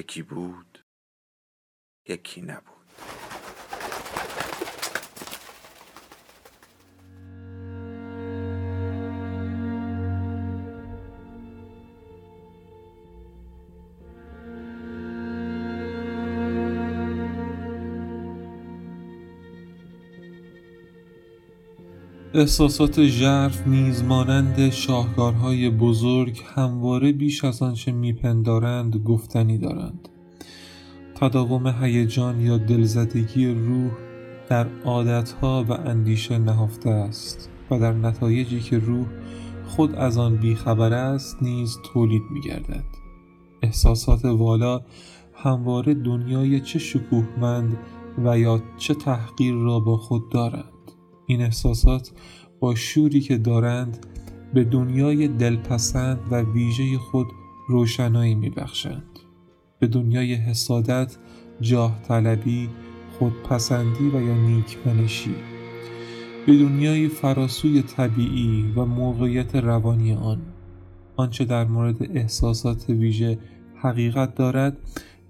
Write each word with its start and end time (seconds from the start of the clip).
یکی 0.00 0.22
بود 0.22 0.84
یکی 2.08 2.42
نبود. 2.42 2.79
احساسات 22.34 23.06
ژرف 23.06 23.66
نیز 23.66 24.04
مانند 24.04 24.70
شاهکارهای 24.70 25.70
بزرگ 25.70 26.42
همواره 26.54 27.12
بیش 27.12 27.44
از 27.44 27.62
آنچه 27.62 27.92
میپندارند 27.92 28.96
گفتنی 28.96 29.58
دارند. 29.58 30.08
تداوم 31.14 31.66
هیجان 31.66 32.40
یا 32.40 32.58
دلزدگی 32.58 33.46
روح 33.46 33.90
در 34.48 34.66
عادتها 34.84 35.64
و 35.68 35.72
اندیشه 35.72 36.38
نهفته 36.38 36.90
است 36.90 37.50
و 37.70 37.78
در 37.78 37.92
نتایجی 37.92 38.60
که 38.60 38.78
روح 38.78 39.06
خود 39.66 39.94
از 39.94 40.18
آن 40.18 40.36
بیخبر 40.36 40.92
است 40.92 41.42
نیز 41.42 41.78
تولید 41.92 42.22
میگردد. 42.30 42.84
احساسات 43.62 44.24
والا 44.24 44.80
همواره 45.34 45.94
دنیای 45.94 46.60
چه 46.60 46.78
شکوهمند 46.78 47.78
و 48.24 48.38
یا 48.38 48.62
چه 48.78 48.94
تحقیر 48.94 49.54
را 49.54 49.80
با 49.80 49.96
خود 49.96 50.30
دارند. 50.30 50.69
این 51.30 51.42
احساسات 51.42 52.12
با 52.60 52.74
شوری 52.74 53.20
که 53.20 53.38
دارند 53.38 54.06
به 54.54 54.64
دنیای 54.64 55.28
دلپسند 55.28 56.18
و 56.30 56.42
ویژه 56.42 56.98
خود 56.98 57.26
روشنایی 57.68 58.34
میبخشند. 58.34 59.18
به 59.78 59.86
دنیای 59.86 60.34
حسادت 60.34 61.16
جاه 61.60 62.00
طلبی 62.02 62.68
خودپسندی 63.18 64.08
و 64.08 64.22
یا 64.22 64.34
نیکمنشی 64.34 65.34
به 66.46 66.58
دنیای 66.58 67.08
فراسوی 67.08 67.82
طبیعی 67.82 68.72
و 68.76 68.84
موقعیت 68.84 69.56
روانی 69.56 70.14
آن. 70.14 70.40
آنچه 71.16 71.44
در 71.44 71.64
مورد 71.64 72.16
احساسات 72.16 72.88
ویژه 72.88 73.38
حقیقت 73.82 74.34
دارد 74.34 74.76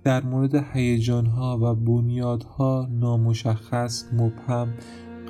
در 0.04 0.22
مورد 0.22 0.54
هیجانها 0.54 1.58
و 1.62 1.74
بنیادها 1.74 2.88
نامشخص 2.90 4.04
مبهم 4.12 4.74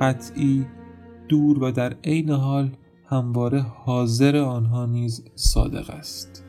قطعی 0.01 0.67
دور 1.29 1.65
و 1.65 1.71
در 1.71 1.97
عین 2.05 2.31
حال 2.31 2.71
همواره 3.07 3.61
حاضر 3.61 4.37
آنها 4.37 4.87
نیز 4.87 5.25
صادق 5.35 5.91
است 5.91 6.45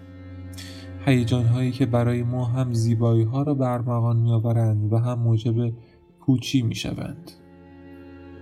هیجان 1.06 1.46
هایی 1.46 1.72
که 1.72 1.86
برای 1.86 2.24
ما 2.24 2.46
هم 2.46 2.74
زیبایی 2.74 3.24
ها 3.24 3.44
را 3.44 3.54
برمغان 3.54 4.18
می 4.18 4.32
آورند 4.32 4.94
و 4.94 4.98
هم 4.98 5.20
موجب 5.20 5.74
پوچی 6.20 6.62
می 6.62 6.76
شوند. 6.76 7.32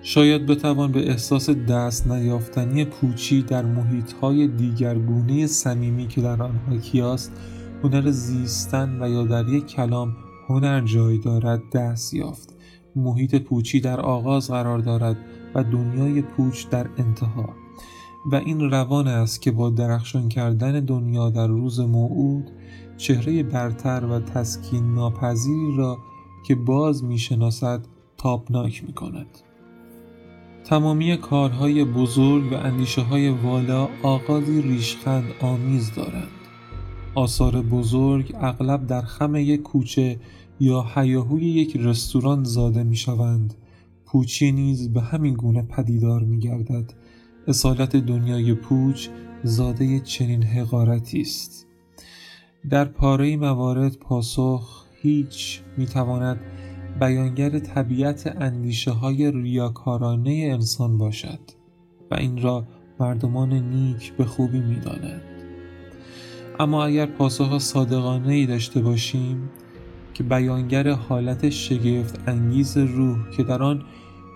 شاید 0.01 0.45
بتوان 0.45 0.91
به 0.91 1.09
احساس 1.09 1.49
دست 1.49 2.07
نیافتنی 2.07 2.85
پوچی 2.85 3.41
در 3.41 3.65
محیط 3.65 4.11
های 4.11 4.47
دیگرگونه 4.47 5.47
صمیمی 5.47 6.07
که 6.07 6.21
در 6.21 6.43
آنها 6.43 6.77
کیاست 6.77 7.31
هنر 7.83 8.11
زیستن 8.11 9.03
و 9.03 9.09
یا 9.09 9.23
در 9.23 9.49
یک 9.49 9.65
کلام 9.65 10.15
هنر 10.47 10.81
جای 10.81 11.17
دارد 11.17 11.61
دست 11.73 12.13
یافت 12.13 12.55
محیط 12.95 13.35
پوچی 13.35 13.79
در 13.79 13.99
آغاز 13.99 14.47
قرار 14.47 14.79
دارد 14.79 15.17
و 15.55 15.63
دنیای 15.63 16.21
پوچ 16.21 16.69
در 16.69 16.89
انتها 16.97 17.49
و 18.31 18.35
این 18.35 18.71
روان 18.71 19.07
است 19.07 19.41
که 19.41 19.51
با 19.51 19.69
درخشان 19.69 20.29
کردن 20.29 20.79
دنیا 20.85 21.29
در 21.29 21.47
روز 21.47 21.79
موعود 21.79 22.51
چهره 22.97 23.43
برتر 23.43 24.05
و 24.05 24.19
تسکین 24.19 24.95
ناپذیری 24.95 25.77
را 25.77 25.97
که 26.47 26.55
باز 26.55 27.03
می‌شناسد 27.03 27.81
تابناک 28.17 28.83
می 28.83 28.93
کند. 28.93 29.39
تمامی 30.63 31.17
کارهای 31.17 31.85
بزرگ 31.85 32.51
و 32.51 32.55
اندیشه 32.55 33.01
های 33.01 33.29
والا 33.29 33.87
آغازی 34.03 34.61
ریشخند 34.61 35.23
آمیز 35.41 35.91
دارند. 35.95 36.27
آثار 37.15 37.61
بزرگ 37.61 38.35
اغلب 38.41 38.87
در 38.87 39.01
خم 39.01 39.35
یک 39.35 39.61
کوچه 39.61 40.19
یا 40.59 40.85
حیاهوی 40.95 41.45
یک 41.45 41.77
رستوران 41.77 42.43
زاده 42.43 42.83
می 42.83 42.95
شوند 42.95 43.53
پوچی 44.05 44.51
نیز 44.51 44.93
به 44.93 45.01
همین 45.01 45.33
گونه 45.33 45.61
پدیدار 45.61 46.23
می 46.23 46.39
گردد 46.39 46.93
اصالت 47.47 47.95
دنیای 47.95 48.53
پوچ 48.53 49.07
زاده 49.43 49.99
چنین 49.99 50.43
حقارتی 50.43 51.21
است. 51.21 51.67
در 52.69 52.85
پاره 52.85 53.37
موارد 53.37 53.97
پاسخ 53.97 54.85
هیچ 55.01 55.61
می 55.77 55.85
تواند 55.85 56.39
بیانگر 56.99 57.59
طبیعت 57.59 58.35
اندیشه 58.41 58.91
های 58.91 59.31
ریاکارانه 59.31 60.49
انسان 60.53 60.97
باشد 60.97 61.39
و 62.11 62.15
این 62.15 62.41
را 62.41 62.67
مردمان 62.99 63.53
نیک 63.53 64.13
به 64.13 64.25
خوبی 64.25 64.59
می 64.59 64.79
دانند. 64.79 65.21
اما 66.59 66.85
اگر 66.85 67.05
پاسخ 67.05 67.57
صادقانه 67.57 68.33
ای 68.33 68.45
داشته 68.45 68.81
باشیم 68.81 69.49
که 70.19 70.23
بیانگر 70.23 70.89
حالت 70.89 71.49
شگفت 71.49 72.19
انگیز 72.27 72.77
روح 72.77 73.29
که 73.29 73.43
در 73.43 73.63
آن 73.63 73.83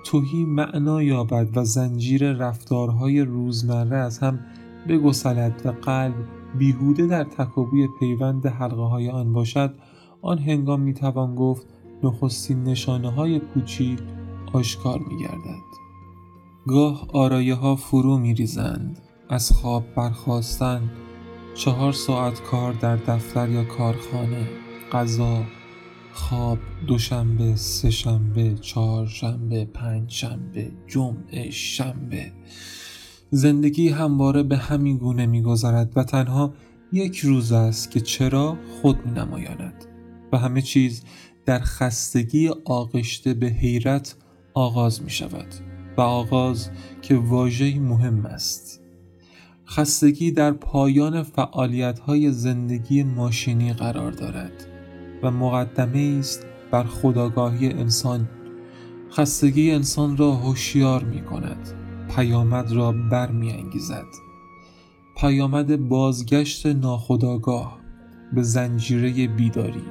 توهی 0.06 0.46
معنا 0.46 1.04
یابد 1.04 1.58
و 1.58 1.66
زنجیر 1.66 2.32
رفتارهای 2.32 3.22
روزمره 3.22 3.98
از 3.98 4.20
هم 4.20 4.40
بگسلد 4.88 5.62
و 5.66 5.72
قلب 5.72 6.14
بیهوده 6.58 7.08
در 7.08 7.24
تکابوی 7.24 7.88
پیوند 8.00 8.46
حلقه 8.46 8.82
های 8.82 9.10
آن 9.10 9.34
باشد 9.34 9.74
آن 10.22 10.38
هنگام 10.38 10.82
می‌توان 10.82 11.36
گفت 11.36 11.68
نخستین 12.04 12.64
نشانه 12.64 13.12
های 13.12 13.40
پوچی 13.40 13.96
آشکار 14.54 15.00
میگردد. 15.00 15.64
گاه 16.68 17.08
آرایه 17.14 17.56
ها 17.56 17.76
فرو 17.76 18.18
می 18.18 18.34
ریزند 18.34 19.00
از 19.30 19.52
خواب 19.52 19.84
برخواستن 19.96 20.82
چهار 21.56 21.92
ساعت 21.92 22.42
کار 22.42 22.74
در 22.74 22.96
دفتر 22.96 23.50
یا 23.50 23.64
کارخانه 23.64 24.48
غذا 24.92 25.44
خواب 26.14 26.60
دوشنبه 26.88 27.56
سهشنبه 27.56 28.56
چهارشنبه 28.62 29.66
پنجشنبه 29.66 30.72
جمعه 30.88 31.52
شنبه. 31.52 32.32
زندگی 33.32 33.90
همواره 33.90 34.44
به 34.44 34.58
همین 34.58 34.98
گونه 34.98 35.26
میگذرد 35.26 35.92
و 35.96 36.04
تنها 36.04 36.54
یک 36.92 37.20
روز 37.20 37.52
است 37.52 37.92
که 37.92 38.02
چرا 38.02 38.58
خود 38.82 39.06
می 39.06 39.12
نمایاند 39.12 39.86
و 40.32 40.38
همه 40.38 40.62
چیز 40.62 41.04
در 41.46 41.60
خستگی 41.60 42.50
آغشته 42.66 43.34
به 43.34 43.48
حیرت 43.48 44.16
آغاز 44.54 45.02
می 45.02 45.10
شود 45.10 45.48
و 45.98 46.02
آغاز 46.02 46.70
که 47.02 47.16
واژه‌ای 47.16 47.80
مهم 47.80 48.26
است. 48.26 48.82
خستگی 49.68 50.32
در 50.32 50.52
پایان 50.52 51.24
فعالیت 51.24 52.00
های 52.00 52.32
زندگی 52.32 53.04
ماشینی 53.04 53.74
قرار 53.74 54.12
دارد. 54.12 54.73
و 55.24 55.32
مقدمه 55.32 56.18
است 56.20 56.46
بر 56.72 56.84
خداگاهی 56.84 57.70
انسان. 57.70 58.30
خستگی 59.12 59.72
انسان 59.72 60.18
را 60.18 60.32
هوشیار 60.32 61.04
می 61.04 61.22
کند 61.22 61.74
پیامد 62.16 62.72
را 62.72 62.92
برمیانگیزد. 62.92 64.06
پیامد 65.18 65.90
بازگشت 65.90 66.66
ناخداگاه 66.66 67.80
به 68.34 68.44
زنجیره 68.44 69.28
بیداری 69.28 69.84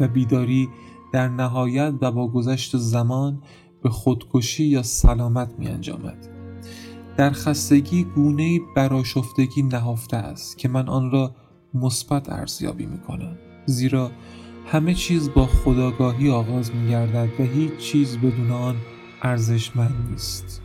و 0.00 0.08
بیداری 0.08 0.68
در 1.12 1.28
نهایت 1.28 1.94
و 2.00 2.12
با 2.12 2.28
گذشت 2.28 2.76
زمان 2.76 3.42
به 3.82 3.90
خودکشی 3.90 4.64
یا 4.64 4.82
سلامت 4.82 5.54
می 5.58 5.68
انجامد. 5.68 6.28
در 7.16 7.30
خستگی 7.30 8.04
گونه 8.04 8.60
براشفتگی 8.76 9.62
نهفته 9.62 10.16
است 10.16 10.58
که 10.58 10.68
من 10.68 10.88
آن 10.88 11.10
را 11.10 11.34
مثبت 11.74 12.32
ارزیابی 12.32 12.86
می 12.86 12.98
کنم 12.98 13.38
زیرا 13.66 14.10
همه 14.66 14.94
چیز 14.94 15.30
با 15.30 15.46
خداگاهی 15.46 16.30
آغاز 16.30 16.74
می 16.74 16.90
گردد 16.90 17.40
و 17.40 17.42
هیچ 17.42 17.76
چیز 17.76 18.18
بدون 18.18 18.50
آن 18.50 18.76
ارزشمند 19.22 20.10
نیست. 20.10 20.62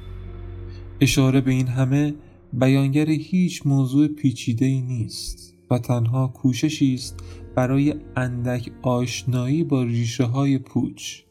اشاره 1.02 1.42
به 1.42 1.52
این 1.52 1.68
همه 1.68 2.14
بیانگر 2.54 3.10
هیچ 3.10 3.68
موضوع 3.68 4.08
پیچیده 4.08 4.66
ای 4.66 4.82
نیست 4.82 5.54
و 5.72 5.78
تنها 5.80 6.28
کوششی 6.28 6.94
است 6.94 7.20
برای 7.56 7.96
اندک 8.16 8.72
آشنایی 8.82 9.64
با 9.64 9.84
ریشه 9.84 10.24
های 10.24 10.58
پوچ. 10.58 11.22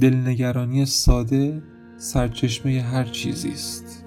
دلنگرانی 0.00 0.86
ساده 0.86 1.62
سرچشمه 1.96 2.80
هر 2.82 3.04
چیزی 3.04 3.50
است. 3.50 4.04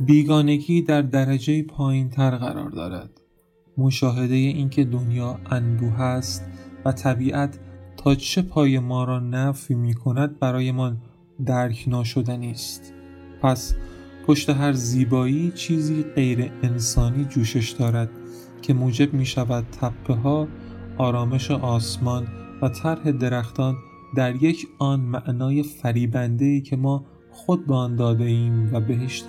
بیگانگی 0.00 0.82
در 0.82 1.02
درجه 1.02 1.62
پایین 1.62 2.10
تر 2.10 2.36
قرار 2.36 2.70
دارد. 2.70 3.10
مشاهده 3.78 4.34
اینکه 4.34 4.84
دنیا 4.84 5.40
انبوه 5.50 6.00
است 6.00 6.44
طبیعت 6.92 7.58
تا 7.96 8.14
چه 8.14 8.42
پای 8.42 8.78
ما 8.78 9.04
را 9.04 9.20
نفی 9.20 9.74
می 9.74 9.94
کند 9.94 10.38
برایمان 10.38 10.98
درک 11.46 11.84
ناشدنی 11.86 12.50
است. 12.50 12.92
پس 13.42 13.74
پشت 14.26 14.50
هر 14.50 14.72
زیبایی 14.72 15.50
چیزی 15.50 16.02
غیر 16.02 16.52
انسانی 16.62 17.24
جوشش 17.24 17.70
دارد 17.70 18.10
که 18.62 18.74
موجب 18.74 19.14
می 19.14 19.26
شود 19.26 19.64
تپه 19.80 20.14
ها 20.14 20.48
آرامش 20.98 21.50
آسمان 21.50 22.28
و 22.62 22.68
طرح 22.68 23.10
درختان 23.10 23.76
در 24.16 24.42
یک 24.42 24.68
آن 24.78 25.00
معنای 25.00 25.62
فریبنده 25.62 26.44
ای 26.44 26.60
که 26.60 26.76
ما 26.76 27.04
خود 27.30 27.66
به 27.66 27.74
آن 27.74 27.96
داده 27.96 28.24
ایم 28.24 28.74
و 28.74 28.80
بهشت 28.80 29.26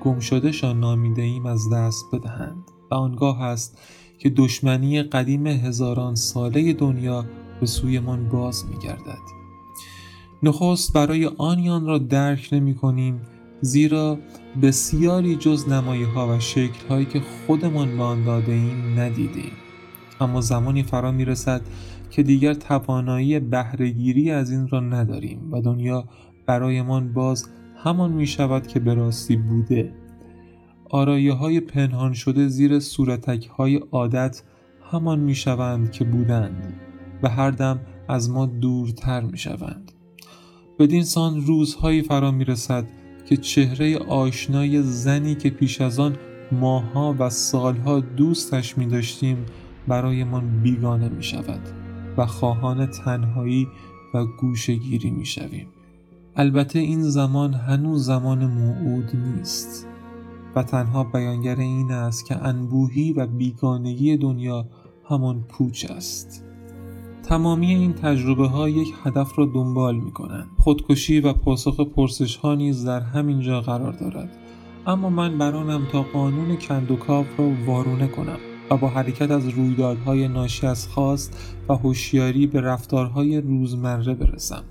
گمشدهشان 0.00 0.80
نامیده 0.80 1.22
ایم 1.22 1.46
از 1.46 1.70
دست 1.72 2.04
بدهند. 2.12 2.64
و 2.90 2.94
آنگاه 2.94 3.42
است 3.42 3.78
که 4.20 4.30
دشمنی 4.30 5.02
قدیم 5.02 5.46
هزاران 5.46 6.14
ساله 6.14 6.72
دنیا 6.72 7.26
به 7.60 7.66
سویمان 7.66 8.28
باز 8.28 8.64
می 8.70 8.78
گردد. 8.78 9.40
نخست 10.42 10.92
برای 10.92 11.26
آنیان 11.26 11.86
را 11.86 11.98
درک 11.98 12.48
نمی 12.52 12.74
کنیم 12.74 13.20
زیرا 13.60 14.18
بسیاری 14.62 15.36
جز 15.36 15.68
نمایی 15.68 16.02
ها 16.02 16.36
و 16.36 16.40
شکل 16.40 16.88
هایی 16.88 17.06
که 17.06 17.20
خودمان 17.46 17.96
به 17.96 18.02
آن 18.02 18.24
داده 18.24 18.52
ایم 18.52 19.00
ندیدیم 19.00 19.52
اما 20.20 20.40
زمانی 20.40 20.82
فرا 20.82 21.12
می 21.12 21.24
رسد 21.24 21.60
که 22.10 22.22
دیگر 22.22 22.54
توانایی 22.54 23.40
بهرهگیری 23.40 24.30
از 24.30 24.50
این 24.50 24.68
را 24.68 24.80
نداریم 24.80 25.52
و 25.52 25.60
دنیا 25.60 26.04
برایمان 26.46 27.12
باز 27.12 27.48
همان 27.76 28.12
می 28.12 28.26
شود 28.26 28.66
که 28.66 28.80
به 28.80 28.94
راستی 28.94 29.36
بوده 29.36 29.92
آرایه 30.90 31.32
های 31.32 31.60
پنهان 31.60 32.12
شده 32.12 32.48
زیر 32.48 32.80
صورتک 32.80 33.46
های 33.46 33.76
عادت 33.76 34.42
همان 34.90 35.20
می 35.20 35.34
شوند 35.34 35.92
که 35.92 36.04
بودند 36.04 36.74
و 37.22 37.28
هر 37.28 37.50
دم 37.50 37.80
از 38.08 38.30
ما 38.30 38.46
دورتر 38.46 39.20
می 39.20 39.38
شوند 39.38 39.92
بدین 40.78 41.04
سان 41.04 41.46
روزهایی 41.46 42.02
فرا 42.02 42.30
می 42.30 42.44
رسد 42.44 42.84
که 43.26 43.36
چهره 43.36 43.98
آشنای 43.98 44.82
زنی 44.82 45.34
که 45.34 45.50
پیش 45.50 45.80
از 45.80 46.00
آن 46.00 46.16
ماها 46.52 47.16
و 47.18 47.30
سالها 47.30 48.00
دوستش 48.00 48.78
می 48.78 48.86
داشتیم 48.86 49.46
برایمان 49.88 50.62
بیگانه 50.62 51.08
می 51.08 51.22
شود 51.22 51.60
و 52.16 52.26
خواهان 52.26 52.86
تنهایی 52.86 53.68
و 54.14 54.24
گوشگیری 54.24 55.10
می 55.10 55.26
شویم. 55.26 55.66
البته 56.36 56.78
این 56.78 57.02
زمان 57.02 57.54
هنوز 57.54 58.06
زمان 58.06 58.46
موعود 58.46 59.16
نیست 59.16 59.86
و 60.56 60.62
تنها 60.62 61.04
بیانگر 61.04 61.56
این 61.56 61.92
است 61.92 62.26
که 62.26 62.36
انبوهی 62.36 63.12
و 63.12 63.26
بیگانگی 63.26 64.16
دنیا 64.16 64.66
همان 65.04 65.44
پوچ 65.48 65.90
است 65.90 66.44
تمامی 67.30 67.74
این 67.74 67.92
تجربه 67.92 68.48
ها 68.48 68.68
یک 68.68 68.94
هدف 69.04 69.38
را 69.38 69.46
دنبال 69.46 69.96
می 69.96 70.10
کنند. 70.10 70.46
خودکشی 70.58 71.20
و 71.20 71.32
پاسخ 71.32 71.80
پرسش 71.80 72.36
ها 72.36 72.54
نیز 72.54 72.84
در 72.84 73.00
همین 73.00 73.40
جا 73.40 73.60
قرار 73.60 73.92
دارد. 73.92 74.36
اما 74.86 75.10
من 75.10 75.38
برانم 75.38 75.86
تا 75.92 76.02
قانون 76.02 76.56
کندوکاو 76.56 77.26
را 77.38 77.50
وارونه 77.66 78.06
کنم 78.06 78.38
و 78.70 78.76
با 78.76 78.88
حرکت 78.88 79.30
از 79.30 79.48
رویدادهای 79.48 80.28
ناشی 80.28 80.66
از 80.66 80.88
خواست 80.88 81.56
و 81.68 81.74
هوشیاری 81.74 82.46
به 82.46 82.60
رفتارهای 82.60 83.40
روزمره 83.40 84.14
برسم. 84.14 84.62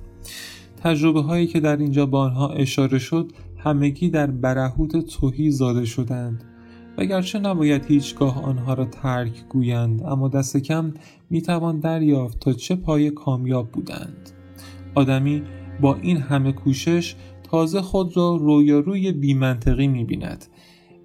تجربه 0.83 1.21
هایی 1.21 1.47
که 1.47 1.59
در 1.59 1.77
اینجا 1.77 2.05
به 2.05 2.17
آنها 2.17 2.49
اشاره 2.49 2.99
شد 2.99 3.31
همگی 3.59 4.09
در 4.09 4.27
برهوت 4.27 4.97
توهی 4.97 5.51
زاده 5.51 5.85
شدند. 5.85 6.43
و 6.97 7.05
گرچه 7.05 7.39
نباید 7.39 7.85
هیچگاه 7.85 8.43
آنها 8.43 8.73
را 8.73 8.85
ترک 8.85 9.47
گویند 9.49 10.03
اما 10.03 10.27
دست 10.27 10.57
کم 10.57 10.93
می‌توان 11.29 11.79
دریافت 11.79 12.39
تا 12.39 12.53
چه 12.53 12.75
پای 12.75 13.11
کامیاب 13.11 13.71
بودند. 13.71 14.29
آدمی 14.95 15.43
با 15.81 15.95
این 15.95 16.17
همه 16.17 16.51
کوشش 16.51 17.15
تازه 17.43 17.81
خود 17.81 18.17
را 18.17 18.35
رویاروی 18.35 19.11
بیمنطقی 19.11 19.87
می‌بیند 19.87 20.45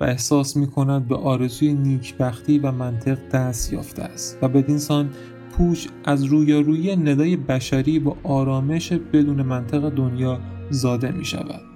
و 0.00 0.04
احساس 0.04 0.56
می 0.56 0.66
کند 0.66 1.08
به 1.08 1.16
آرزوی 1.16 1.74
نیکبختی 1.74 2.58
و 2.58 2.72
منطق 2.72 3.18
دست 3.32 3.72
یافته 3.72 4.02
است 4.02 4.38
و 4.42 4.48
بدین 4.48 4.78
سان 4.78 5.10
پوش 5.52 5.88
از 6.04 6.24
رویارویی 6.24 6.96
ندای 6.96 7.36
بشری 7.36 7.98
با 7.98 8.16
آرامش 8.22 8.92
بدون 8.92 9.42
منطق 9.42 9.88
دنیا 9.88 10.40
زاده 10.70 11.10
می 11.10 11.24
شود 11.24 11.73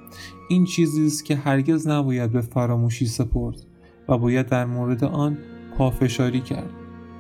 این 0.49 0.65
چیزی 0.65 1.07
است 1.07 1.25
که 1.25 1.37
هرگز 1.37 1.87
نباید 1.87 2.33
به 2.33 2.41
فراموشی 2.41 3.07
سپرد 3.07 3.57
و 4.09 4.19
باید 4.19 4.47
در 4.47 4.65
مورد 4.65 5.05
آن 5.05 5.39
پافشاری 5.79 6.41
کرد 6.41 6.71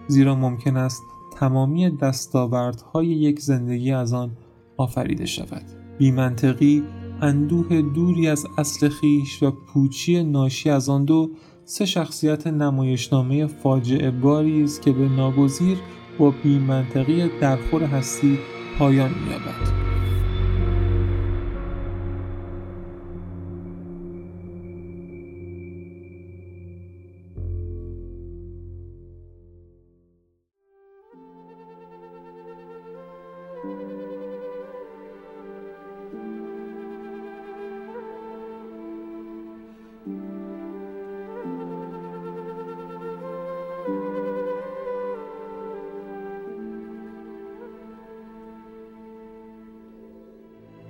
زیرا 0.08 0.34
ممکن 0.34 0.76
است 0.76 1.02
تمامی 1.36 1.96
دستاوردهای 1.96 3.06
یک 3.06 3.40
زندگی 3.40 3.92
از 3.92 4.12
آن 4.12 4.30
آفریده 4.76 5.26
شود 5.26 5.62
بیمنطقی 5.98 6.82
اندوه 7.20 7.82
دوری 7.82 8.28
از 8.28 8.46
اصل 8.58 8.88
خیش 8.88 9.42
و 9.42 9.50
پوچی 9.50 10.22
ناشی 10.22 10.70
از 10.70 10.88
آن 10.88 11.04
دو 11.04 11.30
سه 11.64 11.86
شخصیت 11.86 12.46
نمایشنامه 12.46 13.46
فاجعه 13.46 14.10
باری 14.10 14.62
است 14.62 14.82
که 14.82 14.92
به 14.92 15.08
ناگزیر 15.08 15.78
با 16.19 16.30
بیمنطقی 16.42 17.30
درخور 17.40 17.82
هستی 17.82 18.38
پایان 18.78 19.10
می‌یابد. 19.10 19.77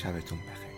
sabes 0.00 0.24
tú 0.24 0.34
un 0.34 0.40
peje. 0.40 0.69